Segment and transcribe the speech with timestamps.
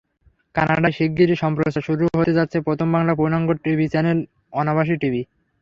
[0.55, 4.17] কানাডায় শিগগিরই সম্প্রচার শুরু হতে যাচ্ছে প্রথম বাংলা পূর্ণাঙ্গ টিভি চ্যানেল
[4.53, 5.21] অনাবাসী টিভি।